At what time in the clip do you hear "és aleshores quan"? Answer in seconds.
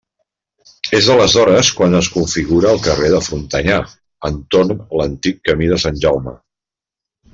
0.99-1.97